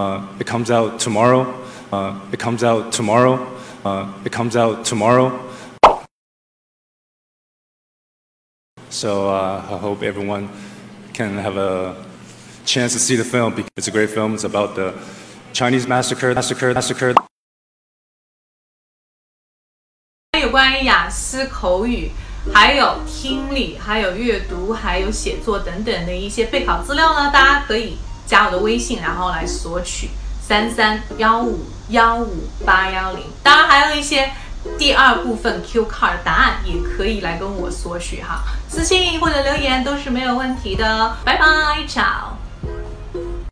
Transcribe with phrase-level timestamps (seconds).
[0.00, 1.46] Uh, it comes out tomorrow.
[1.90, 3.38] Uh, it comes out tomorrow.
[3.84, 5.32] Uh, it comes out tomorrow.
[8.90, 10.48] So uh, I hope everyone
[11.12, 11.94] can have a
[12.64, 13.54] chance to see the film.
[13.54, 14.34] because It's a great film.
[14.34, 14.94] It's about the
[15.52, 17.14] Chinese massacre, massacre, massacre.
[20.38, 22.10] 有关于雅思口语，
[22.52, 27.96] 还有听力，还有阅读，还有写作等等的一些备考资料呢，大家可以
[28.31, 30.09] 加我的微信，然后来索取
[30.41, 33.25] 三三幺五幺五八幺零。
[33.43, 34.31] 当然还有一些
[34.77, 41.17] 第二部分 Q card 答案，也可以来跟我索取哈，私信或者留言都是没有问题的。
[41.25, 41.45] 拜拜
[41.85, 42.40] ，ciao。